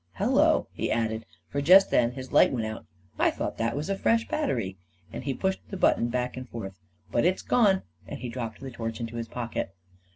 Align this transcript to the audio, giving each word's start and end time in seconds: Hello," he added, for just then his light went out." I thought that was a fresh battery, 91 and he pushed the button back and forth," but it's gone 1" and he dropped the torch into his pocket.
Hello," 0.13 0.65
he 0.71 0.89
added, 0.89 1.27
for 1.47 1.61
just 1.61 1.91
then 1.91 2.13
his 2.13 2.31
light 2.31 2.51
went 2.51 2.65
out." 2.65 2.87
I 3.19 3.29
thought 3.29 3.59
that 3.59 3.75
was 3.75 3.87
a 3.87 3.95
fresh 3.95 4.27
battery, 4.27 4.79
91 5.13 5.13
and 5.13 5.23
he 5.25 5.33
pushed 5.35 5.61
the 5.69 5.77
button 5.77 6.07
back 6.07 6.35
and 6.35 6.49
forth," 6.49 6.79
but 7.11 7.23
it's 7.23 7.43
gone 7.43 7.75
1" 7.75 7.83
and 8.07 8.19
he 8.21 8.29
dropped 8.29 8.61
the 8.61 8.71
torch 8.71 8.99
into 8.99 9.17
his 9.17 9.27
pocket. 9.27 9.75